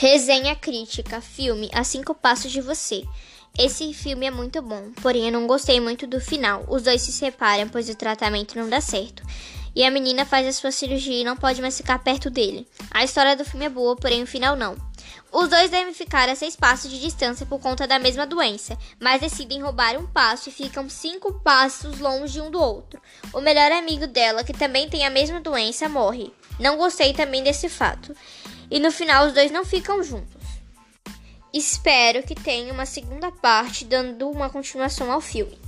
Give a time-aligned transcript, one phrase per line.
[0.00, 3.02] Resenha crítica, filme A Cinco Passos de Você.
[3.58, 6.64] Esse filme é muito bom, porém eu não gostei muito do final.
[6.68, 9.24] Os dois se separam, pois o tratamento não dá certo.
[9.74, 12.64] E a menina faz a sua cirurgia e não pode mais ficar perto dele.
[12.92, 14.76] A história do filme é boa, porém o final não.
[15.32, 19.20] Os dois devem ficar a seis passos de distância por conta da mesma doença, mas
[19.20, 23.02] decidem roubar um passo e ficam cinco passos longe um do outro.
[23.32, 26.32] O melhor amigo dela, que também tem a mesma doença, morre.
[26.60, 28.14] Não gostei também desse fato
[28.70, 30.42] e no final os dois não ficam juntos.
[31.52, 35.67] Espero que tenha uma segunda parte dando uma continuação ao filme.